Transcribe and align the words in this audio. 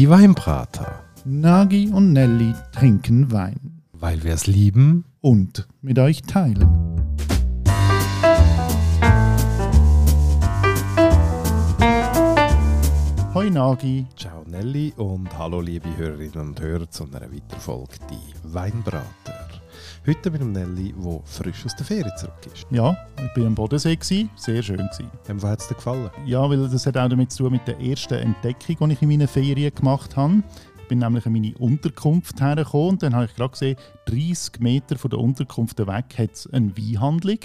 Die 0.00 0.08
Weinbrater. 0.08 1.04
Nagi 1.26 1.90
und 1.92 2.14
Nelly 2.14 2.54
trinken 2.72 3.30
Wein 3.32 3.82
Weil 3.92 4.24
wir 4.24 4.32
es 4.32 4.46
lieben. 4.46 5.04
und 5.20 5.68
mit 5.82 5.98
euch 5.98 6.22
teilen. 6.22 6.66
Hoi 13.34 13.50
Nagi, 13.50 14.06
Ciao 14.16 14.42
Nelly 14.46 14.94
und 14.96 15.28
hallo 15.36 15.60
liebe 15.60 15.94
Hörerinnen 15.94 16.48
und 16.48 16.60
Hörer 16.62 16.88
zu 16.90 17.04
einer 17.04 17.30
weiteren 17.30 17.60
Folge 17.60 17.96
Die 18.08 18.54
Weinbrater. 18.54 19.49
Heute 20.06 20.30
mit 20.30 20.40
dem 20.40 20.52
Nelly, 20.52 20.94
der 20.96 21.20
frisch 21.24 21.66
aus 21.66 21.76
der 21.76 21.84
Ferien 21.84 22.10
zurück 22.16 22.32
ist. 22.52 22.66
ja, 22.70 22.96
ich 23.22 23.34
bin 23.34 23.46
am 23.46 23.54
Bodensee, 23.54 23.96
gewesen, 23.96 24.30
sehr 24.34 24.62
schön. 24.62 24.78
Gewesen. 24.78 25.10
Wem 25.26 25.42
hat 25.42 25.60
es 25.60 25.68
dir 25.68 25.74
gefallen? 25.74 26.08
Ja, 26.24 26.48
weil 26.48 26.68
das 26.68 26.86
hat 26.86 26.96
auch 26.96 27.06
damit 27.06 27.30
zu 27.30 27.42
tun 27.42 27.52
mit 27.52 27.68
der 27.68 27.78
ersten 27.78 28.14
Entdeckung, 28.14 28.88
die 28.88 28.94
ich 28.94 29.02
in 29.02 29.08
meinen 29.08 29.28
Ferien 29.28 29.74
gemacht 29.74 30.16
habe. 30.16 30.42
Ich 30.80 30.88
bin 30.88 31.00
nämlich 31.00 31.26
an 31.26 31.32
meine 31.34 31.54
Unterkunft 31.58 32.40
hergekommen 32.40 32.88
und 32.88 33.02
dann 33.02 33.14
habe 33.14 33.26
ich 33.26 33.34
gerade 33.34 33.50
gesehen, 33.50 33.76
30 34.06 34.60
Meter 34.60 34.96
von 34.96 35.10
der 35.10 35.20
Unterkunft 35.20 35.78
weg 35.78 36.18
hat 36.18 36.32
es 36.32 36.50
eine 36.50 36.74
Weinhandlung. 36.78 37.38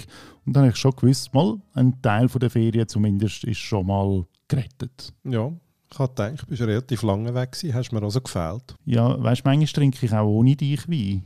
Und 0.46 0.56
dann 0.56 0.62
habe 0.62 0.72
ich 0.72 0.78
schon 0.78 0.96
gewusst, 0.96 1.34
mal, 1.34 1.58
ein 1.74 2.00
Teil 2.00 2.28
von 2.30 2.40
der 2.40 2.48
Ferien 2.48 2.88
zumindest 2.88 3.44
ist 3.44 3.58
schon 3.58 3.86
mal 3.86 4.24
gerettet. 4.48 5.12
Ja, 5.24 5.52
ich 5.92 5.98
habe 5.98 6.08
gedacht, 6.14 6.42
du 6.42 6.46
bist 6.46 6.62
relativ 6.62 7.02
lange 7.02 7.34
weg 7.34 7.52
gewesen, 7.52 7.74
hast 7.74 7.92
mir 7.92 8.02
also 8.02 8.20
gefehlt. 8.20 8.74
Ja, 8.84 9.22
weißt 9.22 9.44
du, 9.44 9.48
manchmal 9.48 9.66
trinke 9.66 10.04
ich 10.04 10.12
auch 10.12 10.26
ohne 10.26 10.56
dich 10.56 10.88
Wein. 10.88 11.22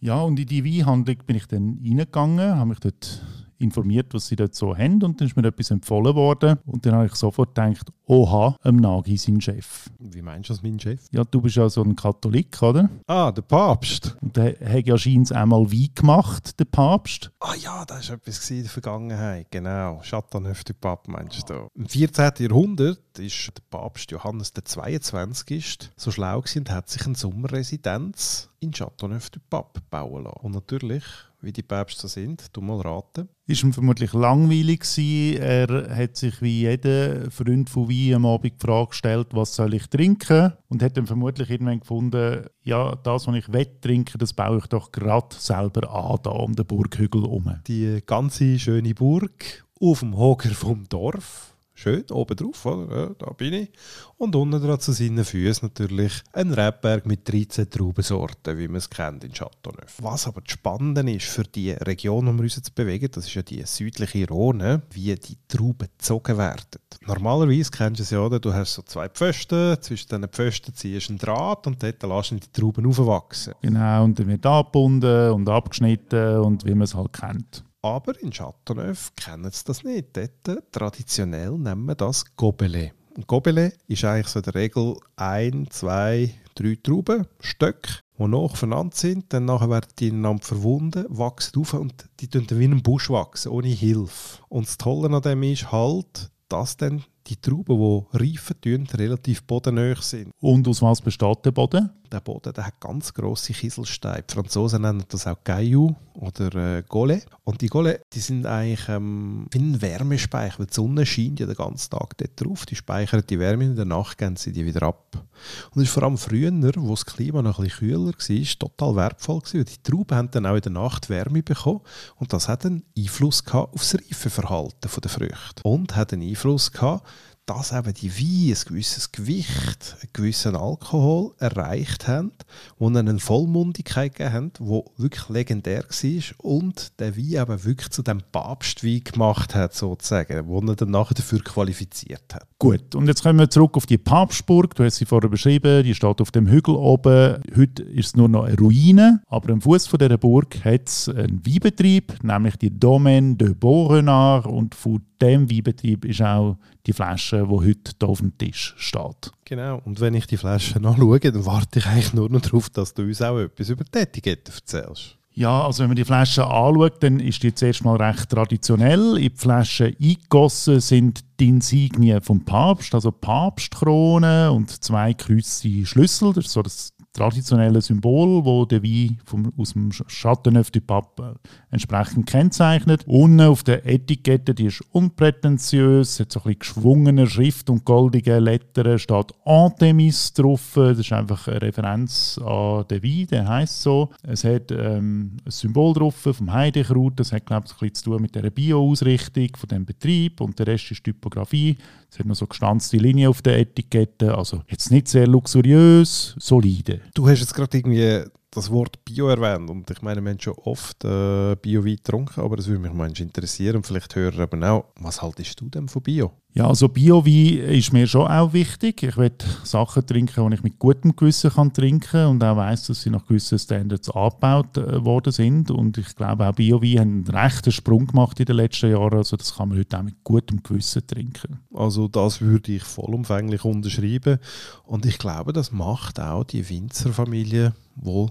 Ja, 0.00 0.20
und 0.20 0.38
in 0.38 0.46
die 0.46 0.64
Weinhandlung 0.64 1.16
bin 1.26 1.36
ich 1.36 1.46
dann 1.46 1.78
reingegangen, 1.84 2.56
habe 2.56 2.68
mich 2.68 2.80
dort 2.80 3.22
informiert, 3.58 4.12
was 4.14 4.26
sie 4.26 4.36
dort 4.36 4.54
so 4.54 4.76
haben 4.76 5.02
und 5.02 5.20
dann 5.20 5.28
ist 5.28 5.36
mir 5.36 5.46
etwas 5.46 5.70
empfohlen 5.70 6.14
worden 6.14 6.58
und 6.66 6.84
dann 6.84 6.94
habe 6.94 7.06
ich 7.06 7.14
sofort 7.14 7.54
gedacht, 7.54 7.90
oha, 8.06 8.56
am 8.62 8.76
Nagi 8.76 9.16
sein 9.16 9.40
Chef. 9.40 9.90
Wie 9.98 10.22
meinst 10.22 10.50
du 10.50 10.54
das, 10.54 10.62
mein 10.62 10.78
Chef? 10.78 11.00
Ja, 11.10 11.24
du 11.24 11.40
bist 11.40 11.56
ja 11.56 11.68
so 11.68 11.82
ein 11.82 11.96
Katholik, 11.96 12.60
oder? 12.62 12.88
Ah, 13.06 13.32
der 13.32 13.42
Papst. 13.42 14.16
Und 14.20 14.36
der 14.36 14.56
hat 14.60 14.86
ja 14.86 14.98
scheinbar 14.98 15.42
einmal 15.42 15.70
Wein 15.70 15.88
gemacht, 15.94 16.58
der 16.58 16.66
Papst. 16.66 17.30
Ah 17.40 17.54
ja, 17.54 17.84
das 17.84 18.08
war 18.08 18.16
etwas 18.16 18.50
in 18.50 18.62
der 18.62 18.70
Vergangenheit. 18.70 19.50
Genau, 19.50 20.00
Chateauneuf 20.02 20.64
du 20.64 20.74
Pape 20.74 21.10
meinst 21.10 21.48
du. 21.48 21.68
Im 21.74 21.88
14. 21.88 22.32
Jahrhundert 22.38 23.18
ist 23.18 23.52
der 23.56 23.62
Papst 23.70 24.10
Johannes 24.10 24.52
der 24.52 24.64
22. 24.64 25.90
so 25.96 26.10
schlau 26.10 26.40
gewesen 26.40 26.60
und 26.60 26.70
hat 26.70 26.88
sich 26.88 27.06
eine 27.06 27.14
Sommerresidenz 27.14 28.50
in 28.60 28.72
Chateauneuf 28.72 29.30
du 29.30 29.40
Pape 29.50 29.80
bauen 29.90 30.24
lassen. 30.24 30.40
Und 30.42 30.52
natürlich, 30.52 31.04
wie 31.44 31.52
die 31.52 31.62
Päpste 31.62 32.02
so 32.02 32.08
sind, 32.08 32.48
du 32.52 32.60
mal 32.60 32.80
raten. 32.80 33.28
Ist 33.46 33.62
ihm 33.62 33.72
vermutlich 33.72 34.12
langweilig 34.12 34.80
gewesen. 34.80 35.42
Er 35.42 35.96
hat 35.96 36.16
sich 36.16 36.40
wie 36.40 36.60
jeder 36.60 37.30
Freund 37.30 37.68
von 37.68 37.88
Wein 37.88 38.14
am 38.14 38.26
Abend 38.26 38.54
die 38.54 38.66
Frage 38.66 38.88
gestellt, 38.88 39.28
was 39.32 39.54
soll 39.54 39.74
ich 39.74 39.86
trinken? 39.88 40.52
Und 40.68 40.82
hat 40.82 40.96
dann 40.96 41.06
vermutlich 41.06 41.50
irgendwann 41.50 41.80
gefunden, 41.80 42.46
ja, 42.62 42.94
das, 42.96 43.26
was 43.26 43.36
ich 43.36 43.52
will 43.52 43.66
trinken, 43.80 44.18
das 44.18 44.32
baue 44.32 44.58
ich 44.58 44.66
doch 44.66 44.92
gerade 44.92 45.34
selber 45.36 45.90
an, 45.90 46.18
da 46.22 46.30
um 46.30 46.54
den 46.54 46.66
Burghügel 46.66 47.22
herum. 47.22 47.54
Die 47.66 48.00
ganze 48.06 48.58
schöne 48.58 48.94
Burg 48.94 49.64
auf 49.80 50.00
dem 50.00 50.16
Hoger 50.16 50.50
vom 50.50 50.88
Dorf. 50.88 51.53
Schön, 51.76 52.04
oben 52.12 52.36
drauf, 52.36 52.66
oder? 52.66 52.96
Ja, 52.96 53.10
da 53.18 53.30
bin 53.32 53.52
ich. 53.52 53.68
Und 54.16 54.36
unten 54.36 54.62
dran 54.62 54.78
zu 54.78 54.92
seinen 54.92 55.24
Füßen 55.24 55.68
natürlich 55.68 56.22
ein 56.32 56.52
Rebberg 56.52 57.04
mit 57.04 57.28
13 57.28 57.68
Traubensorten, 57.68 58.56
wie 58.58 58.68
man 58.68 58.76
es 58.76 58.88
kennt 58.88 59.24
in 59.24 59.32
Chateauneuf. 59.32 59.96
Was 60.00 60.28
aber 60.28 60.40
das 60.40 60.52
Spannende 60.52 61.10
ist 61.10 61.26
für 61.26 61.42
die 61.42 61.72
Region, 61.72 62.28
um 62.28 62.36
wir 62.36 62.44
uns 62.44 62.54
jetzt 62.54 62.76
bewegen, 62.76 63.08
das 63.10 63.26
ist 63.26 63.34
ja 63.34 63.42
die 63.42 63.64
südliche 63.66 64.28
Rhone, 64.28 64.82
wie 64.92 65.14
die 65.16 65.36
Trauben 65.48 65.88
gezogen 65.98 66.38
werden. 66.38 66.80
Normalerweise 67.06 67.70
kennst 67.72 67.98
du 67.98 68.02
es 68.04 68.10
ja, 68.10 68.20
oder? 68.20 68.38
du 68.38 68.54
hast 68.54 68.74
so 68.74 68.82
zwei 68.82 69.08
Pfosten, 69.08 69.76
zwischen 69.80 70.08
diesen 70.08 70.28
Pfosten 70.28 70.74
ziehst 70.74 71.08
du 71.08 71.12
einen 71.12 71.18
Draht 71.18 71.66
und 71.66 71.82
dort 71.82 72.02
lässt 72.02 72.30
du 72.30 72.36
die 72.36 72.52
Trauben 72.52 72.86
aufwachsen. 72.86 73.54
Genau, 73.62 74.04
und 74.04 74.16
dann 74.16 74.28
wird 74.28 74.46
angebunden 74.46 75.32
und 75.32 75.48
abgeschnitten 75.48 76.38
und 76.38 76.64
wie 76.64 76.74
man 76.74 76.82
es 76.82 76.94
halt 76.94 77.12
kennt. 77.12 77.64
Aber 77.84 78.18
in 78.22 78.30
Chateauneuf 78.30 79.12
kennen 79.14 79.50
sie 79.50 79.64
das 79.66 79.84
nicht. 79.84 80.16
Dort, 80.16 80.72
traditionell 80.72 81.50
nennen 81.50 81.84
wir 81.84 81.94
das 81.94 82.24
Gobelet. 82.34 82.94
Und 83.14 83.26
Gobelet 83.26 83.76
ist 83.88 84.06
eigentlich 84.06 84.28
so 84.28 84.38
in 84.38 84.44
der 84.44 84.54
Regel 84.54 84.96
ein, 85.16 85.66
zwei, 85.68 86.32
drei 86.54 86.78
Trauben, 86.82 87.26
Stöcke, 87.40 87.98
die 88.18 88.26
nacheinander 88.26 88.96
sind. 88.96 89.30
Dann 89.34 89.48
werden 89.48 89.90
die 89.98 90.08
ineinander 90.08 90.42
verwunden, 90.42 91.04
wachsen 91.10 91.60
auf 91.60 91.74
und 91.74 92.08
die 92.20 92.28
tun 92.28 92.46
wie 92.52 92.64
ein 92.64 92.82
Busch 92.82 93.10
wachsen, 93.10 93.52
ohne 93.52 93.68
Hilfe. 93.68 94.38
Und 94.48 94.66
das 94.66 94.78
Tolle 94.78 95.14
an 95.14 95.20
dem 95.20 95.42
ist 95.42 95.70
halt, 95.70 96.30
dass 96.48 96.78
dann 96.78 97.04
die 97.26 97.36
Trauben, 97.36 97.78
die 97.78 98.18
reifen 98.18 98.86
relativ 98.94 99.42
bodennäher 99.44 100.00
sind. 100.00 100.30
Und 100.40 100.66
aus 100.68 100.80
was 100.80 101.02
besteht 101.02 101.44
der 101.44 101.50
Boden? 101.50 101.90
Der 102.12 102.20
Boden 102.20 102.52
der 102.52 102.66
hat 102.66 102.80
ganz 102.80 103.12
grosse 103.12 103.52
Kieselsteine. 103.52 104.24
Die 104.28 104.34
Franzosen 104.34 104.82
nennen 104.82 105.04
das 105.08 105.26
auch 105.26 105.42
Caillou 105.42 105.94
oder 106.14 106.76
äh, 106.78 106.82
Golet. 106.86 107.26
Und 107.44 107.60
die 107.60 107.68
Golet, 107.68 108.02
die 108.12 108.20
sind 108.20 108.46
eigentlich 108.46 108.88
ähm, 108.88 109.46
wie 109.50 109.58
ein 109.58 109.82
Wärmespeicher, 109.82 110.60
weil 110.60 110.66
die 110.66 110.74
Sonne 110.74 111.06
scheint 111.06 111.40
ja 111.40 111.46
den 111.46 111.56
ganzen 111.56 111.90
Tag 111.90 112.16
dort 112.16 112.40
drauf. 112.40 112.66
Die 112.66 112.76
speichern 112.76 113.24
die 113.28 113.38
Wärme 113.38 113.64
und 113.64 113.70
in 113.70 113.76
der 113.76 113.84
Nacht 113.84 114.18
geben 114.18 114.36
sie 114.36 114.52
die 114.52 114.64
wieder 114.64 114.82
ab. 114.82 115.16
Und 115.16 115.76
das 115.76 115.84
ist 115.84 115.90
vor 115.90 116.04
allem 116.04 116.18
früher, 116.18 116.52
wo 116.76 116.90
das 116.90 117.06
Klima 117.06 117.42
noch 117.42 117.58
ein 117.58 117.64
bisschen 117.64 117.88
kühler 117.88 118.12
war, 118.12 118.58
total 118.58 118.96
wertvoll 118.96 119.40
gewesen, 119.40 119.58
weil 119.58 119.64
die 119.64 119.82
Trauben 119.82 120.16
haben 120.16 120.30
dann 120.30 120.46
auch 120.46 120.54
in 120.54 120.62
der 120.62 120.72
Nacht 120.72 121.08
Wärme 121.08 121.42
bekommen 121.42 121.80
und 122.16 122.32
das 122.32 122.48
hat 122.48 122.64
einen 122.64 122.84
Einfluss 122.96 123.44
gehabt 123.44 123.74
auf 123.74 123.80
das 123.80 123.94
Reifeverhalten 123.96 124.90
der 125.02 125.10
Früchte. 125.10 125.62
Und 125.64 125.96
hat 125.96 126.12
einen 126.12 126.28
Einfluss 126.28 126.70
gehabt, 126.70 127.06
dass 127.46 127.72
eben 127.72 127.92
die 127.92 128.10
Weine 128.10 128.56
ein 128.56 128.62
gewisses 128.66 129.12
Gewicht, 129.12 129.96
einen 130.00 130.10
gewissen 130.12 130.56
Alkohol 130.56 131.32
erreicht 131.38 132.08
haben, 132.08 132.32
ihnen 132.80 133.08
eine 133.08 133.18
Vollmundigkeit 133.18 134.14
gegeben 134.14 134.32
haben, 134.32 134.52
die 134.58 135.02
wirklich 135.02 135.28
legendär 135.28 135.84
war 135.84 136.22
und 136.38 136.98
der 137.00 137.16
Wein 137.16 137.42
eben 137.42 137.64
wirklich 137.64 137.90
zu 137.90 138.02
dem 138.02 138.22
Papstwein 138.32 139.02
gemacht 139.04 139.54
hat, 139.54 139.74
sozusagen, 139.74 140.46
wo 140.46 140.60
er 140.60 140.76
dann 140.76 140.90
nachher 140.90 141.14
dafür 141.14 141.40
qualifiziert 141.40 142.34
hat. 142.34 142.46
Gut, 142.58 142.94
und 142.94 143.06
jetzt 143.08 143.22
kommen 143.22 143.38
wir 143.38 143.50
zurück 143.50 143.76
auf 143.76 143.84
die 143.84 143.98
Papstburg. 143.98 144.74
Du 144.74 144.84
hast 144.84 144.96
sie 144.96 145.04
vorher 145.04 145.28
beschrieben, 145.28 145.84
die 145.84 145.94
steht 145.94 146.20
auf 146.20 146.30
dem 146.30 146.48
Hügel 146.48 146.74
oben. 146.74 147.42
Heute 147.54 147.82
ist 147.82 148.06
es 148.06 148.16
nur 148.16 148.28
noch 148.28 148.44
eine 148.44 148.56
Ruine, 148.56 149.22
aber 149.26 149.52
am 149.52 149.60
Fuß 149.60 149.90
dieser 149.90 150.16
Burg 150.16 150.64
hat 150.64 150.88
es 150.88 151.08
einen 151.10 151.44
Weinbetrieb, 151.46 152.22
nämlich 152.22 152.56
die 152.56 152.78
Domaine 152.78 153.36
de 153.36 153.52
Beaurenard 153.52 154.46
und 154.46 154.74
von 154.74 155.02
dem 155.24 155.50
Weinbetrieb 155.50 156.04
ist 156.04 156.22
auch 156.22 156.56
die 156.86 156.92
Flasche, 156.92 157.46
die 157.48 157.54
heute 157.54 157.92
hier 157.98 158.08
auf 158.08 158.18
dem 158.18 158.36
Tisch 158.36 158.74
steht. 158.76 159.32
Genau, 159.44 159.80
und 159.84 160.00
wenn 160.00 160.14
ich 160.14 160.26
die 160.26 160.36
Flaschen 160.36 160.84
anschaue, 160.84 161.20
dann 161.20 161.46
warte 161.46 161.78
ich 161.78 161.86
eigentlich 161.86 162.14
nur 162.14 162.28
noch 162.30 162.40
darauf, 162.40 162.70
dass 162.70 162.94
du 162.94 163.02
uns 163.02 163.22
auch 163.22 163.38
etwas 163.38 163.68
über 163.68 163.84
die 163.84 163.98
Etikette 163.98 164.52
erzählst. 164.52 165.16
Ja, 165.36 165.66
also 165.66 165.82
wenn 165.82 165.88
man 165.88 165.96
die 165.96 166.04
Flasche 166.04 166.46
anschaut, 166.46 167.02
dann 167.02 167.18
ist 167.18 167.42
die 167.42 167.52
zuerst 167.52 167.84
mal 167.84 167.96
recht 167.96 168.30
traditionell. 168.30 169.16
In 169.16 169.30
die 169.30 169.36
Flasche 169.36 169.86
eingegossen 170.00 170.78
sind 170.78 171.24
die 171.40 171.48
Insignien 171.48 172.20
vom 172.20 172.44
Papst, 172.44 172.94
also 172.94 173.10
Papstkrone 173.10 174.52
und 174.52 174.70
zwei 174.70 175.12
kreuzte 175.12 175.84
Schlüssel. 175.86 176.34
Das 176.34 176.44
ist 176.44 176.52
so 176.52 176.62
das 176.62 176.94
traditionelle 177.14 177.80
Symbol, 177.80 178.44
wo 178.44 178.64
der 178.66 178.82
Wein 178.82 179.18
vom, 179.24 179.52
aus 179.56 179.72
dem 179.72 179.90
Chateauneuf 179.90 180.70
du 180.70 180.80
Pape 180.80 181.36
entsprechend 181.70 182.26
kennzeichnet. 182.26 183.04
Unten 183.06 183.40
auf 183.40 183.62
der 183.62 183.86
Etikette, 183.86 184.52
die 184.52 184.66
ist 184.66 184.84
unprätentiös, 184.92 186.20
hat 186.20 186.32
so 186.32 186.40
ein 186.40 186.42
bisschen 186.42 186.58
geschwungene 186.58 187.26
Schrift 187.26 187.70
und 187.70 187.84
goldige 187.84 188.38
Lettern, 188.40 188.98
steht 188.98 189.32
Anthemis 189.44 190.32
drauf. 190.32 190.72
Das 190.74 190.98
ist 190.98 191.12
einfach 191.12 191.46
eine 191.46 191.62
Referenz 191.62 192.38
an 192.44 192.84
den 192.88 193.02
Wein, 193.02 193.26
der 193.30 193.48
heißt 193.48 193.82
so. 193.82 194.10
Es 194.22 194.42
hat 194.42 194.72
ähm, 194.72 195.36
ein 195.44 195.50
Symbol 195.50 195.94
drauf 195.94 196.16
vom 196.16 196.52
Heidekraut, 196.52 197.18
das 197.20 197.32
hat 197.32 197.46
glaube 197.46 197.66
ich 197.66 197.82
ein 197.82 197.94
zu 197.94 198.04
tun 198.04 198.22
mit 198.22 198.34
der 198.34 198.50
Bio-Ausrichtung 198.50 199.50
von 199.56 199.68
dem 199.68 199.84
Betrieb 199.86 200.40
und 200.40 200.58
der 200.58 200.66
Rest 200.66 200.90
ist 200.90 201.04
Typografie. 201.04 201.76
Es 202.10 202.18
hat 202.18 202.26
noch 202.26 202.34
so 202.34 202.46
gestanzte 202.46 202.96
Linien 202.96 203.28
auf 203.28 203.40
der 203.42 203.58
Etikette, 203.58 204.36
also 204.36 204.62
jetzt 204.68 204.90
nicht 204.90 205.08
sehr 205.08 205.26
luxuriös, 205.26 206.34
solide. 206.38 207.00
Du 207.12 207.28
hast 207.28 207.40
jetzt 207.40 207.54
gerade 207.54 207.76
irgendwie 207.76 208.24
das 208.54 208.70
Wort 208.70 209.04
Bio 209.04 209.28
erwähnt 209.28 209.68
und 209.70 209.90
ich 209.90 210.02
meine, 210.02 210.22
wir 210.22 210.30
haben 210.30 210.40
schon 210.40 210.54
oft 210.54 211.04
äh, 211.04 211.56
Bio-Wein 211.56 211.96
getrunken, 211.96 212.40
aber 212.40 212.56
das 212.56 212.66
würde 212.66 212.80
mich 212.80 212.92
manchmal 212.92 213.26
interessieren 213.26 213.76
und 213.76 213.86
vielleicht 213.86 214.14
hören 214.14 214.40
aber 214.40 214.70
auch, 214.70 214.84
was 215.00 215.20
haltest 215.22 215.60
du 215.60 215.68
denn 215.68 215.88
von 215.88 216.02
Bio? 216.02 216.32
Ja, 216.56 216.68
also 216.68 216.88
Bio-Wein 216.88 217.58
ist 217.74 217.92
mir 217.92 218.06
schon 218.06 218.28
auch 218.28 218.52
wichtig. 218.52 219.02
Ich 219.02 219.16
will 219.16 219.32
Sachen 219.64 220.06
trinken, 220.06 220.48
die 220.48 220.54
ich 220.54 220.62
mit 220.62 220.78
gutem 220.78 221.16
Gewissen 221.16 221.50
kann 221.50 221.72
trinken 221.72 222.26
und 222.26 222.44
auch 222.44 222.56
weiss, 222.56 222.86
dass 222.86 223.02
sie 223.02 223.10
nach 223.10 223.26
gewissen 223.26 223.58
Standards 223.58 224.08
angebaut 224.08 224.76
äh, 224.76 225.04
worden 225.04 225.32
sind. 225.32 225.72
Und 225.72 225.98
ich 225.98 226.14
glaube, 226.14 226.48
auch 226.48 226.54
Bio-Wein 226.54 226.98
hat 226.98 227.00
einen 227.00 227.26
rechten 227.26 227.72
Sprung 227.72 228.06
gemacht 228.06 228.38
in 228.38 228.46
den 228.46 228.54
letzten 228.54 228.92
Jahren. 228.92 229.18
Also 229.18 229.36
das 229.36 229.56
kann 229.56 229.70
man 229.70 229.78
heute 229.78 229.98
auch 229.98 230.04
mit 230.04 230.22
gutem 230.22 230.62
Gewissen 230.62 231.04
trinken. 231.04 231.58
Also 231.74 232.06
das 232.06 232.40
würde 232.40 232.70
ich 232.70 232.84
vollumfänglich 232.84 233.64
unterschreiben 233.64 234.38
und 234.84 235.06
ich 235.06 235.18
glaube, 235.18 235.52
das 235.52 235.72
macht 235.72 236.20
auch 236.20 236.44
die 236.44 236.68
Winzerfamilie, 236.68 237.74
wo 237.96 238.30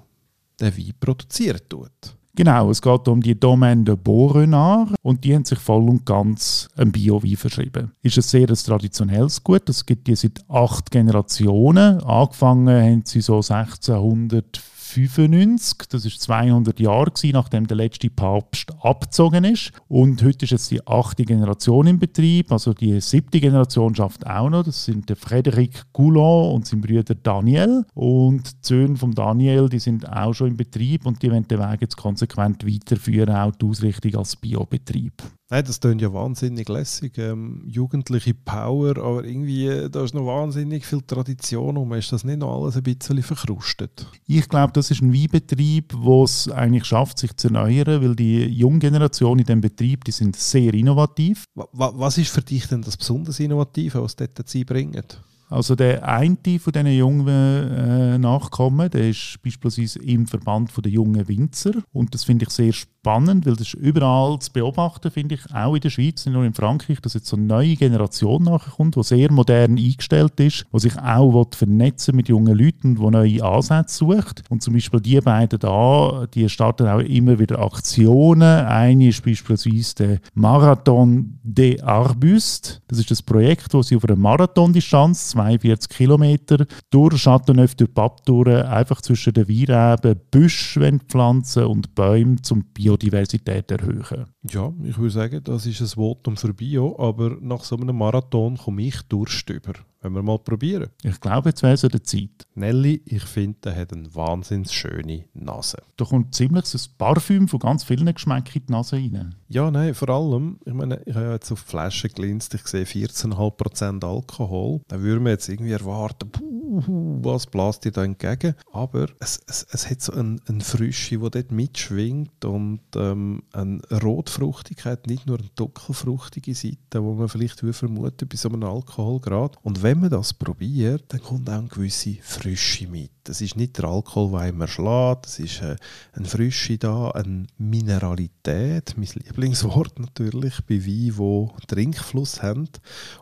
der 0.59 0.77
Wein 0.77 0.93
produziert 0.99 1.69
tut. 1.69 2.15
Genau, 2.35 2.71
es 2.71 2.81
geht 2.81 3.07
um 3.07 3.21
die 3.21 3.39
Domaine 3.39 3.83
de 3.83 3.95
Beaurenard 3.95 4.95
und 5.03 5.23
die 5.23 5.35
haben 5.35 5.45
sich 5.45 5.59
voll 5.59 5.87
und 5.87 6.03
ganz 6.03 6.67
ein 6.75 6.91
Bio-Wein 6.91 7.37
verschrieben. 7.37 7.91
Ist 8.01 8.17
ein 8.17 8.23
sehr 8.23 8.47
traditionelles 8.47 9.43
Gut, 9.43 9.69
es 9.69 9.85
gibt 9.85 10.07
die 10.07 10.15
seit 10.15 10.43
acht 10.49 10.89
Generationen. 10.89 12.01
Angefangen 12.01 12.67
haben 12.69 13.03
sie 13.05 13.21
so 13.21 13.35
1600 13.35 14.59
1995. 14.95 15.87
Das 15.89 16.05
ist 16.05 16.21
200 16.21 16.79
Jahre 16.79 17.11
gewesen, 17.11 17.33
nachdem 17.33 17.67
der 17.67 17.77
letzte 17.77 18.09
Papst 18.09 18.71
abgezogen 18.81 19.43
ist. 19.43 19.71
Und 19.87 20.23
heute 20.23 20.45
ist 20.45 20.51
jetzt 20.51 20.71
die 20.71 20.85
achte 20.85 21.25
Generation 21.25 21.87
im 21.87 21.99
Betrieb. 21.99 22.51
Also 22.51 22.73
die 22.73 22.99
siebte 23.01 23.39
Generation 23.39 23.95
schafft 23.95 24.25
auch 24.27 24.49
noch. 24.49 24.63
Das 24.63 24.85
sind 24.85 25.09
der 25.09 25.17
Frédéric 25.17 25.83
Goulon 25.93 26.53
und 26.53 26.67
sein 26.67 26.81
Bruder 26.81 27.15
Daniel. 27.15 27.85
Und 27.93 28.43
die 28.43 28.67
Söhne 28.67 28.95
von 28.95 29.11
Daniel, 29.11 29.69
die 29.69 29.79
sind 29.79 30.07
auch 30.07 30.33
schon 30.33 30.49
im 30.49 30.57
Betrieb 30.57 31.05
und 31.05 31.21
die 31.21 31.31
wollen 31.31 31.47
den 31.47 31.59
Weg 31.59 31.81
jetzt 31.81 31.97
konsequent 31.97 32.65
weiterführen, 32.65 33.35
auch 33.35 33.51
die 33.55 33.65
Ausrichtung 33.65 34.15
als 34.15 34.35
Biobetrieb. 34.35 35.13
Nein, 35.53 35.65
das 35.65 35.79
klingt 35.79 36.01
ja 36.01 36.11
wahnsinnig 36.11 36.67
lässig. 36.67 37.15
Ähm, 37.19 37.61
jugendliche 37.67 38.33
Power, 38.33 38.97
aber 38.97 39.23
irgendwie, 39.23 39.67
äh, 39.67 39.87
da 39.87 40.03
ist 40.03 40.15
noch 40.15 40.25
wahnsinnig 40.25 40.83
viel 40.83 41.03
Tradition 41.03 41.77
um. 41.77 41.93
Ist 41.93 42.11
das 42.11 42.23
nicht 42.23 42.39
noch 42.39 42.59
alles 42.59 42.75
ein 42.75 42.81
bisschen 42.81 43.21
verkrustet? 43.21 44.07
Ich 44.25 44.49
glaube, 44.49 44.73
das 44.73 44.89
ist 44.89 45.03
ein 45.03 45.13
Weinbetrieb, 45.13 45.93
der 46.03 46.23
es 46.23 46.49
eigentlich 46.49 46.85
schafft, 46.85 47.19
sich 47.19 47.37
zu 47.37 47.49
erneuern, 47.49 48.01
weil 48.01 48.15
die 48.15 48.45
junge 48.45 48.79
Generation 48.79 49.37
in 49.37 49.45
diesem 49.45 49.61
Betrieb, 49.61 50.03
die 50.05 50.11
sind 50.11 50.35
sehr 50.35 50.73
innovativ. 50.73 51.45
Was 51.53 52.17
ist 52.17 52.31
für 52.31 52.41
dich 52.41 52.65
denn 52.65 52.81
das 52.81 52.97
besonders 52.97 53.39
Innovative, 53.39 54.01
was 54.01 54.15
dort 54.15 54.39
dazu 54.39 54.59
bringt? 54.65 55.21
Also 55.49 55.75
der 55.75 56.07
eine 56.07 56.35
von 56.57 56.73
diesen 56.73 56.87
jungen 56.87 57.27
äh, 57.27 58.17
Nachkommen, 58.17 58.89
der 58.89 59.11
ist 59.11 59.37
beispielsweise 59.43 59.99
im 59.99 60.25
Verband 60.25 60.71
der 60.83 60.91
jungen 60.91 61.27
Winzer 61.27 61.73
und 61.91 62.15
das 62.15 62.23
finde 62.23 62.45
ich 62.45 62.49
sehr 62.49 62.73
spannend 62.73 62.92
spannend, 63.03 63.45
weil 63.45 63.57
das 63.57 63.67
ist 63.67 63.73
überall 63.73 64.39
zu 64.39 64.53
beobachten, 64.53 65.11
finde 65.11 65.35
ich, 65.35 65.53
auch 65.53 65.75
in 65.75 65.81
der 65.81 65.89
Schweiz, 65.89 66.25
nicht 66.25 66.33
nur 66.33 66.45
in 66.45 66.53
Frankreich, 66.53 67.01
dass 67.01 67.15
jetzt 67.15 67.27
so 67.27 67.35
eine 67.35 67.45
neue 67.45 67.75
Generation 67.75 68.43
nachkommt, 68.43 68.95
die 68.95 69.03
sehr 69.03 69.29
modern 69.29 69.77
eingestellt 69.77 70.39
ist, 70.39 70.65
die 70.71 70.79
sich 70.79 70.97
auch 70.97 71.45
vernetzen 71.53 72.15
mit 72.15 72.29
jungen 72.29 72.57
Leuten, 72.57 72.95
die 72.95 73.01
neue 73.01 73.43
Ansätze 73.43 73.97
sucht. 73.97 74.43
Und 74.49 74.63
zum 74.63 74.73
Beispiel 74.73 75.01
die 75.01 75.19
beiden 75.19 75.59
da, 75.59 76.27
die 76.33 76.47
starten 76.47 76.87
auch 76.87 76.99
immer 76.99 77.37
wieder 77.37 77.59
Aktionen. 77.59 78.41
Eine 78.41 79.09
ist 79.09 79.25
beispielsweise 79.25 79.95
der 79.95 80.19
Marathon 80.33 81.39
des 81.43 81.83
Arbustes. 81.83 82.81
Das 82.87 82.99
ist 82.99 83.11
das 83.11 83.21
Projekt, 83.21 83.73
wo 83.73 83.81
sie 83.81 83.97
auf 83.97 84.05
einer 84.05 84.15
Marathondistanz, 84.15 85.31
42 85.31 85.89
Kilometer, 85.89 86.65
durch 86.89 87.15
Châteauneuf 87.15 87.75
du 87.75 87.85
Pape 87.85 88.21
durch, 88.23 88.65
einfach 88.65 89.01
zwischen 89.01 89.33
den 89.33 89.49
Weinreben 89.49 90.21
Büsche 90.31 90.99
pflanzen 91.09 91.65
und 91.65 91.95
Bäume 91.95 92.41
zum 92.41 92.63
Bio 92.73 92.92
Biodiversität 92.93 93.71
erhöhen. 93.71 94.25
Ja, 94.49 94.71
ich 94.83 94.97
würde 94.97 95.09
sagen, 95.09 95.43
das 95.43 95.65
ist 95.65 95.81
ein 95.81 95.87
Votum 95.87 96.37
für 96.37 96.53
Bio, 96.53 96.95
aber 96.99 97.37
nach 97.41 97.63
so 97.63 97.75
einem 97.75 97.97
Marathon 97.97 98.57
komme 98.57 98.83
ich 98.83 99.01
Durst 99.03 99.49
über. 99.49 99.73
Wenn 100.03 100.13
wir 100.13 100.21
mal 100.21 100.37
probieren. 100.37 100.89
Ich 101.01 101.19
glaube, 101.19 101.49
jetzt 101.49 101.63
wäre 101.63 101.73
es 101.73 101.83
an 101.83 101.91
der 101.91 102.03
Zeit. 102.03 102.45
Nelly, 102.55 103.01
ich 103.05 103.23
finde, 103.23 103.69
er 103.69 103.75
hat 103.75 103.93
eine 103.93 104.13
wahnsinnig 104.13 104.71
schöne 104.71 105.25
Nase. 105.33 105.77
Da 105.97 106.05
kommt 106.05 106.35
ziemlich 106.35 106.65
so 106.65 106.77
ein 106.77 106.97
Parfüm 106.97 107.47
von 107.47 107.59
ganz 107.59 107.83
vielen 107.83 108.13
Geschmäcken 108.13 108.61
in 108.61 108.65
die 108.67 108.71
Nase 108.71 108.97
rein. 108.97 109.35
Ja, 109.47 109.71
nein, 109.71 109.93
vor 109.93 110.09
allem, 110.09 110.59
ich 110.65 110.73
meine, 110.73 111.01
ich 111.05 111.15
habe 111.15 111.31
jetzt 111.31 111.51
auf 111.51 111.63
die 111.63 111.69
Flasche 111.69 112.09
gelinst, 112.09 112.53
ich 112.53 112.67
sehe 112.67 112.83
14,5% 112.83 114.05
Alkohol. 114.05 114.81
Da 114.87 114.99
würde 115.01 115.19
man 115.19 115.31
jetzt 115.31 115.47
irgendwie 115.49 115.71
erwarten, 115.71 116.29
puh, 116.29 116.81
was 117.23 117.47
bläst 117.47 117.85
dir 117.85 117.91
da 117.91 118.03
entgegen? 118.03 118.55
Aber 118.71 119.07
es, 119.19 119.39
es, 119.47 119.65
es 119.71 119.89
hat 119.89 120.01
so 120.01 120.13
eine 120.13 120.37
ein 120.49 120.61
Frische, 120.61 121.17
die 121.17 121.29
dort 121.29 121.51
mitschwingt 121.51 122.45
und 122.45 122.81
ähm, 122.95 123.43
eine 123.51 123.81
Rotfruchtigkeit, 123.91 125.07
nicht 125.07 125.27
nur 125.27 125.39
eine 125.39 125.49
dunkelfruchtige 125.55 126.55
Seite, 126.55 127.03
wo 127.03 127.13
man 127.13 127.29
vielleicht 127.29 127.59
vermutet 127.59 128.29
bei 128.29 128.37
so 128.37 128.49
einem 128.49 128.63
Alkoholgrad. 128.63 129.57
Und 129.63 129.83
wenn 129.83 129.92
wenn 129.93 129.99
man 129.99 130.09
das 130.09 130.33
probiert, 130.33 131.03
dann 131.09 131.21
kommt 131.21 131.47
auch 131.47 131.53
eine 131.53 131.67
gewisse 131.67 132.15
Frische 132.19 132.87
mit. 132.87 133.11
Das 133.25 133.41
ist 133.41 133.55
nicht 133.55 133.77
der 133.77 133.85
Alkohol, 133.85 134.39
der 134.39 134.49
immer 134.49 134.67
schlägt, 134.67 135.27
es 135.27 135.37
ist 135.37 135.61
äh, 135.61 135.75
eine 136.13 136.25
Frische 136.25 136.79
da, 136.79 137.11
eine 137.11 137.45
Mineralität, 137.59 138.95
mein 138.97 139.07
Lieblingswort 139.13 139.99
natürlich, 139.99 140.55
bei 140.67 140.83
Wein, 140.83 141.51
die 141.61 141.67
Trinkfluss 141.67 142.41
haben. 142.41 142.69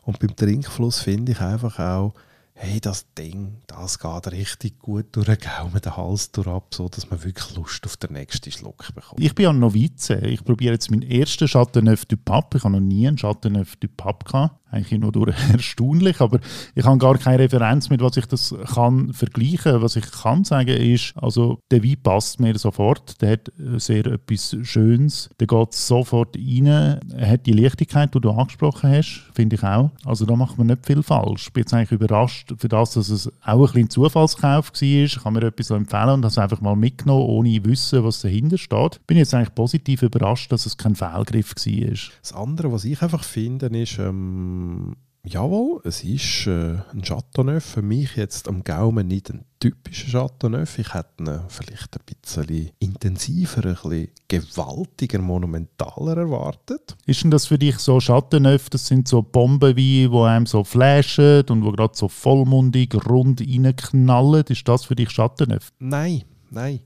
Und 0.04 0.20
beim 0.20 0.34
Trinkfluss 0.34 1.02
finde 1.02 1.34
ich 1.34 1.42
einfach 1.42 1.78
auch, 1.78 2.14
hey, 2.54 2.80
das 2.80 3.06
Ding, 3.16 3.58
das 3.68 4.00
geht 4.00 4.32
richtig 4.32 4.80
gut 4.80 5.08
durch 5.12 5.26
den 5.26 5.40
Gaumen, 5.40 5.82
den 5.82 5.98
Hals 5.98 6.32
durch 6.32 6.48
ab, 6.48 6.74
so 6.74 6.88
dass 6.88 7.10
man 7.10 7.22
wirklich 7.22 7.54
Lust 7.54 7.86
auf 7.86 7.98
den 7.98 8.14
nächsten 8.14 8.50
Schluck 8.50 8.88
bekommt. 8.96 9.20
Ich 9.20 9.36
bin 9.36 9.44
ja 9.44 9.52
Novize. 9.52 10.20
Ich 10.20 10.42
probiere 10.46 10.76
jetzt 10.76 10.90
meinen 10.90 11.04
ersten 11.04 11.50
Chateauneuf 11.50 12.06
du 12.06 12.16
Pape. 12.16 12.60
Ich 12.60 12.64
habe 12.64 12.76
noch 12.76 12.80
nie 12.80 13.10
einen 13.10 13.18
Chateauneuf 13.18 13.76
du 13.76 13.90
Pape 13.90 14.24
gehabt 14.24 14.61
eigentlich 14.72 15.00
nur 15.00 15.12
durch 15.12 15.36
erstaunlich, 15.52 16.22
aber 16.22 16.40
ich 16.76 16.86
habe 16.86 16.98
gar 16.98 17.18
keine 17.18 17.40
Referenz 17.40 17.90
mit, 17.90 18.02
was 18.02 18.18
ich 18.18 18.26
das 18.26 18.56
kann 18.74 19.14
vergleichen. 19.14 19.82
Was 19.82 19.96
ich 19.96 20.10
kann 20.10 20.44
sagen 20.44 20.76
ist, 20.76 21.14
also 21.16 21.60
der 21.70 21.84
Wein 21.84 21.98
passt 22.02 22.40
mir 22.40 22.58
sofort, 22.58 23.22
der 23.22 23.34
hat 23.34 23.52
sehr 23.78 24.06
etwas 24.06 24.56
Schönes, 24.64 25.30
der 25.40 25.48
geht 25.48 25.74
sofort 25.74 26.38
rein, 26.38 26.68
er 26.68 27.30
hat 27.30 27.46
die 27.46 27.54
Leichtigkeit, 27.54 28.14
die 28.16 28.22
du 28.22 28.32
angesprochen 28.32 28.92
hast, 28.92 29.30
finde 29.34 29.58
ich 29.58 29.64
auch. 29.64 29.92
Also 30.06 30.26
da 30.26 30.36
macht 30.36 30.58
man 30.58 30.68
nicht 30.68 30.86
viel 30.86 31.04
falsch. 31.04 31.48
Ich 31.48 31.54
bin 31.54 31.62
jetzt 31.62 31.74
eigentlich 31.74 31.92
überrascht 31.92 32.54
für 32.58 32.70
das, 32.70 32.94
dass 32.94 33.10
es 33.10 33.28
auch 33.44 33.68
ein 33.68 33.74
bisschen 33.74 33.90
Zufallskauf 33.90 34.72
war. 34.72 34.82
Ich 34.82 35.22
kann 35.22 35.34
mir 35.34 35.44
etwas 35.44 35.70
empfehlen 35.72 36.10
und 36.10 36.22
das 36.22 36.38
einfach 36.38 36.62
mal 36.62 36.76
mitgenommen, 36.76 37.26
ohne 37.26 37.64
wissen, 37.66 38.04
was 38.04 38.22
dahinter 38.22 38.58
steht. 38.58 39.06
Bin 39.06 39.18
jetzt 39.18 39.34
eigentlich 39.34 39.54
positiv 39.54 40.02
überrascht, 40.04 40.52
dass 40.52 40.66
es 40.66 40.78
kein 40.78 40.96
Fehlgriff 40.96 41.56
war. 41.56 41.98
Das 42.22 42.34
andere, 42.34 42.72
was 42.72 42.86
ich 42.86 43.02
einfach 43.02 43.24
finde, 43.24 43.68
ist, 43.68 44.00
ähm 44.00 44.61
ähm, 44.62 44.96
jawohl, 45.24 45.82
es 45.84 46.04
ist 46.04 46.48
äh, 46.48 46.78
ein 46.92 47.02
Chateauneuf. 47.04 47.64
Für 47.64 47.82
mich 47.82 48.16
jetzt 48.16 48.48
am 48.48 48.64
Gaumen 48.64 49.08
nicht 49.08 49.30
ein 49.30 49.46
typischer 49.60 50.12
Chateauneuf. 50.12 50.80
Ich 50.80 50.94
hätte 50.94 51.24
ihn 51.24 51.40
vielleicht 51.48 51.98
ein 51.98 52.16
bisschen 52.22 52.72
intensiver, 52.80 53.66
ein 53.66 53.74
bisschen 53.76 54.10
gewaltiger, 54.28 55.20
monumentaler 55.20 56.18
erwartet. 56.18 56.96
Ist 57.06 57.24
denn 57.24 57.32
das 57.32 57.48
für 57.48 57.60
dich 57.60 57.78
so 57.78 58.00
Chateauneuf? 58.00 58.70
Das 58.70 58.88
sind 58.88 59.08
so 59.08 59.22
Bomben, 59.22 59.76
wie 59.76 60.10
wo 60.10 60.24
einem 60.24 60.46
so 60.46 60.64
flashen 60.64 61.44
und 61.50 61.64
wo 61.64 61.72
gerade 61.72 61.96
so 61.96 62.08
vollmundig 62.08 62.96
rund 63.08 63.42
reinknallen. 63.42 64.46
Ist 64.50 64.68
das 64.68 64.86
für 64.86 64.96
dich 64.96 65.10
Chateauneuf? 65.10 65.72
Nein, 65.80 66.24
nein. 66.50 66.82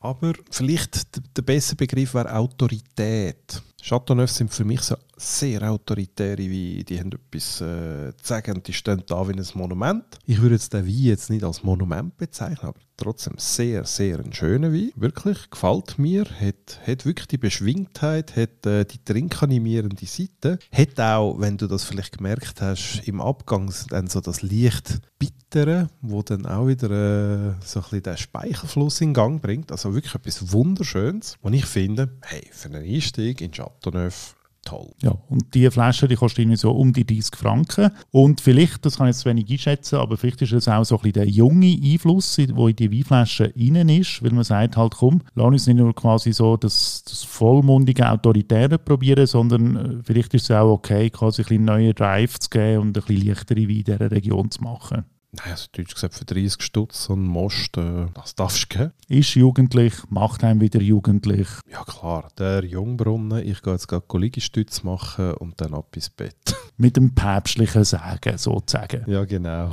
Aber 0.00 0.34
vielleicht 0.50 1.36
der 1.36 1.42
bessere 1.42 1.76
Begriff 1.76 2.14
wäre 2.14 2.32
Autorität. 2.32 3.62
Chateauneuf 3.82 4.30
sind 4.30 4.52
für 4.52 4.64
mich 4.64 4.80
so 4.82 4.96
sehr 5.18 5.62
autoritäre 5.70 6.44
Weine. 6.44 6.84
Die 6.84 6.98
haben 6.98 7.12
etwas 7.12 7.60
äh, 7.60 8.12
zu 8.16 8.24
sagen 8.24 8.56
und 8.56 8.66
die 8.66 8.72
stehen 8.72 9.02
da 9.06 9.28
wie 9.28 9.32
ein 9.32 9.46
Monument. 9.54 10.04
Ich 10.24 10.40
würde 10.40 10.54
jetzt 10.54 10.72
den 10.72 10.86
Wein 10.86 10.94
jetzt 10.94 11.30
nicht 11.30 11.44
als 11.44 11.62
Monument 11.62 12.16
bezeichnen, 12.16 12.68
aber 12.68 12.80
trotzdem 12.96 13.34
sehr, 13.36 13.84
sehr 13.84 14.18
ein 14.18 14.32
schöner 14.32 14.72
Wein. 14.72 14.92
Wirklich, 14.96 15.50
gefällt 15.50 15.98
mir. 15.98 16.24
Hat, 16.24 16.80
hat 16.86 17.04
wirklich 17.04 17.28
die 17.28 17.38
Beschwingtheit, 17.38 18.36
hat 18.36 18.66
äh, 18.66 18.84
die 18.84 19.02
trinkanimierende 19.04 20.06
Seite. 20.06 20.58
Hat 20.72 21.00
auch, 21.00 21.38
wenn 21.40 21.56
du 21.56 21.66
das 21.66 21.84
vielleicht 21.84 22.18
gemerkt 22.18 22.60
hast, 22.60 23.02
im 23.06 23.20
Abgang 23.20 23.72
dann 23.90 24.08
so 24.08 24.20
das 24.20 24.42
leicht 24.42 25.00
Bittere, 25.18 25.88
wo 26.00 26.22
dann 26.22 26.46
auch 26.46 26.66
wieder 26.66 26.90
äh, 26.90 27.54
so 27.64 27.80
ein 27.80 27.82
bisschen 27.82 28.02
den 28.02 28.16
Speichelfluss 28.16 29.00
in 29.00 29.14
Gang 29.14 29.40
bringt. 29.40 29.72
Also 29.72 29.94
wirklich 29.94 30.14
etwas 30.14 30.52
Wunderschönes. 30.52 31.36
Und 31.40 31.54
ich 31.54 31.66
finde, 31.66 32.10
hey, 32.22 32.46
für 32.52 32.68
einen 32.68 32.84
Einstieg 32.84 33.40
in 33.40 33.52
Chateauneuf 33.52 34.36
toll. 34.64 34.90
Ja, 35.02 35.16
und 35.28 35.54
diese 35.54 35.70
Flasche 35.70 36.08
die 36.08 36.16
kostet 36.16 36.40
irgendwie 36.40 36.56
so 36.56 36.72
um 36.72 36.92
die 36.92 37.06
30 37.06 37.36
Franken. 37.36 37.90
Und 38.10 38.40
vielleicht, 38.40 38.84
das 38.84 38.98
kann 38.98 39.08
ich 39.08 39.16
jetzt 39.16 39.24
wenig 39.24 39.50
einschätzen, 39.50 39.96
aber 39.96 40.16
vielleicht 40.16 40.42
ist 40.42 40.52
es 40.52 40.68
auch 40.68 40.84
so 40.84 40.96
ein 40.96 41.02
bisschen 41.02 41.14
der 41.14 41.28
junge 41.28 41.78
Einfluss, 41.82 42.36
der 42.36 42.48
in 42.48 42.76
die 42.76 42.92
Weinflasche 42.92 43.52
rein 43.56 43.88
ist, 43.88 44.22
weil 44.22 44.32
man 44.32 44.44
sagt 44.44 44.76
halt, 44.76 44.94
komm, 44.94 45.22
lass 45.34 45.46
uns 45.46 45.66
nicht 45.66 45.76
nur 45.76 45.94
quasi 45.94 46.32
so 46.32 46.56
das, 46.56 47.02
das 47.04 47.24
vollmundige 47.24 48.08
Autoritäre 48.10 48.78
probieren, 48.78 49.26
sondern 49.26 49.76
äh, 49.76 50.02
vielleicht 50.04 50.34
ist 50.34 50.44
es 50.44 50.50
auch 50.50 50.72
okay, 50.72 51.10
quasi 51.10 51.42
ein 51.42 51.44
bisschen 51.44 51.64
neuen 51.64 51.94
Drive 51.94 52.38
zu 52.38 52.50
geben 52.50 52.82
und 52.82 52.88
ein 52.88 52.92
bisschen 53.04 53.26
leichtere 53.26 53.60
Wein 53.60 53.68
in 53.70 53.84
dieser 53.84 54.10
Region 54.10 54.50
zu 54.50 54.62
machen. 54.62 55.04
Nein, 55.38 55.52
also 55.52 55.66
Deutsch 55.72 55.94
gesagt, 55.94 56.14
für 56.14 56.24
30 56.24 56.62
Stutz 56.62 57.08
und 57.08 57.22
Most, 57.22 57.76
äh, 57.76 58.06
das 58.14 58.34
darfst 58.34 58.72
du 58.72 58.78
geben. 58.78 58.92
Ist 59.08 59.34
jugendlich, 59.34 59.94
macht 60.10 60.42
einem 60.42 60.60
wieder 60.60 60.80
jugendlich. 60.80 61.48
Ja 61.70 61.84
klar, 61.84 62.28
der 62.38 62.64
Jungbrunnen, 62.64 63.46
ich 63.46 63.62
gehe 63.62 63.74
jetzt 63.74 63.88
gerade 63.88 64.18
Liegestütz 64.18 64.82
machen 64.82 65.34
und 65.34 65.60
dann 65.60 65.74
ab 65.74 65.94
ins 65.94 66.10
Bett. 66.10 66.34
Mit 66.76 66.96
dem 66.96 67.14
päpstlichen 67.14 67.84
Sagen 67.84 68.38
sozusagen. 68.38 69.04
Ja, 69.06 69.24
genau. 69.24 69.72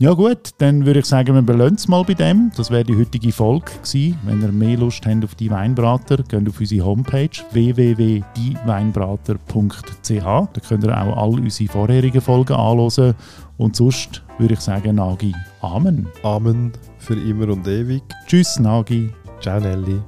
Ja 0.00 0.12
gut, 0.12 0.50
dann 0.58 0.86
würde 0.86 1.00
ich 1.00 1.06
sagen, 1.06 1.34
wir 1.34 1.42
belohnen 1.42 1.74
es 1.74 1.88
mal 1.88 2.04
bei 2.04 2.14
dem. 2.14 2.52
Das 2.56 2.70
wäre 2.70 2.84
die 2.84 2.96
heutige 2.96 3.32
Folge 3.32 3.72
gewesen. 3.82 4.16
Wenn 4.24 4.40
ihr 4.40 4.52
mehr 4.52 4.76
Lust 4.76 5.04
habt 5.04 5.24
auf 5.24 5.34
die 5.34 5.50
Weinbrater, 5.50 6.18
geht 6.18 6.48
auf 6.48 6.60
unsere 6.60 6.86
Homepage 6.86 7.30
www.dieweinbrater.ch. 7.50 10.22
Da 10.22 10.48
könnt 10.68 10.84
ihr 10.84 11.02
auch 11.02 11.16
all 11.16 11.40
unsere 11.40 11.72
vorherigen 11.72 12.20
Folgen 12.20 12.52
anschauen. 12.52 13.16
Und 13.56 13.74
sonst 13.74 14.22
würde 14.38 14.54
ich 14.54 14.60
sagen, 14.60 14.96
Nagi, 14.96 15.34
Amen. 15.60 16.08
Amen 16.22 16.72
für 16.98 17.14
immer 17.14 17.48
und 17.48 17.66
ewig. 17.66 18.02
Tschüss, 18.26 18.58
Nagi. 18.58 19.12
Ciao, 19.40 19.60
Nelly. 19.60 20.00